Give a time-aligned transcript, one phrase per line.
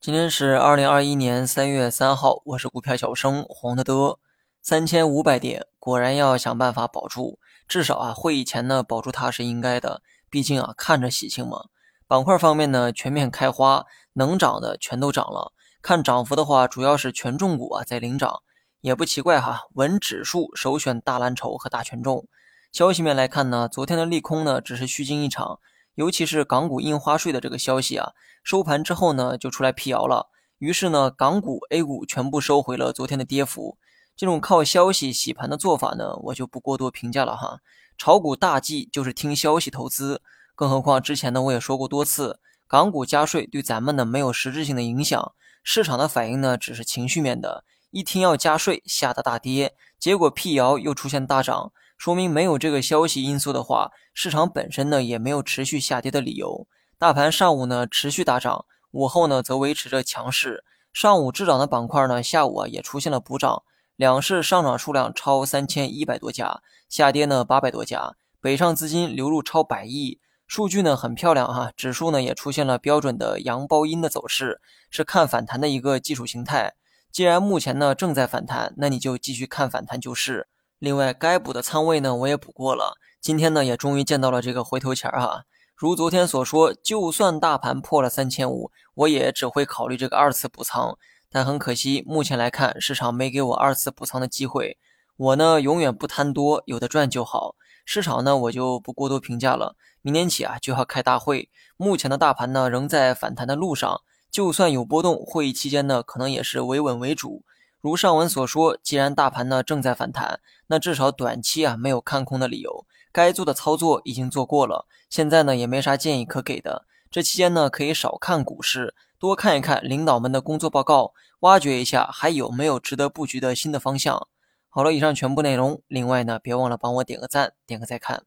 [0.00, 4.20] 今天是二零二一年三月三号，我是股票小生黄德德，
[4.62, 10.00] 三千五百点，果然要想办法保住，至少啊会议前呢保住它是应该的，
[10.30, 11.64] 毕竟啊看着喜庆嘛。
[12.06, 15.52] 板块方面呢全面开花，能涨的全都涨了。
[15.82, 18.42] 看涨幅的话，主要是权重股啊在领涨，
[18.80, 19.62] 也不奇怪哈。
[19.74, 22.28] 稳指数首选大蓝筹和大权重。
[22.70, 25.58] 消息面来看呢，昨天的利空呢只是虚惊一场。
[25.98, 28.12] 尤其是港股印花税的这个消息啊，
[28.44, 33.78] 收盘之后呢就出来辟谣了，于是呢港股、A 股全部收回了昨天的跌幅。
[34.16, 37.58] 这种靠消息洗盘的做法呢，我就不过多评价了哈。
[37.96, 40.22] 炒股大忌就是听消息投资，
[40.54, 45.32] 更何况之前呢我也说过多次，港股加税对咱们呢没有实质性的影响，
[45.64, 51.72] 市场的反应呢只是情绪面的，一听要加税吓得大跌，结果辟谣又出现大涨。
[51.98, 56.68] 说明没有这个消息因素的话，市场本身呢也没有持续下跌的理由。
[56.96, 60.64] 大盘上午呢持续大涨，午后呢则维持着强势。
[60.92, 63.64] 上午滞涨的板块呢，下午啊也出现了补涨。
[63.96, 68.14] 两市上涨数量超三千一百多家，下跌呢八百多家。
[68.40, 71.72] 北上资金流入超百亿，数据呢很漂亮哈。
[71.76, 76.74] 指数呢也出现了标准的阳包阴的走势，是看反弹的一个技术形态。
[77.10, 80.46] 既然目前呢正在反弹，那你就继续看反弹就是。
[80.78, 82.98] 另外，该补的仓位呢，我也补过了。
[83.20, 85.42] 今天呢，也终于见到了这个回头钱儿哈。
[85.74, 90.96] 如昨天所说，就算大盘破了三千五，我也只会考虑这个二次补仓。
[91.28, 94.78] 但很可惜，目前来看，市场没给我二次补仓的机会。
[95.16, 97.56] 我呢，永远不贪多，有的赚就好。
[97.84, 99.74] 市场呢，我就不过多评价了。
[100.00, 101.50] 明年起啊，就要开大会。
[101.76, 104.02] 目前的大盘呢，仍在反弹的路上。
[104.30, 107.42] 就算有波动，会议期间呢，可能也是维稳为主。
[107.88, 112.84] 如上文所说，既然大盘呢正在反弹，那至少短期啊没有看空的理由。
[113.10, 116.84] 该做的操作已经做过了，现在呢也没啥建议可给的。
[117.10, 124.28] 这期间呢可以少看股市，多看一看领导们的工作报告，挖掘一下还有没有值得布局的新的方向。
[124.68, 125.80] 好了，以上全部内容。
[125.88, 128.24] 另外呢，别忘了帮我点个赞，点个再看。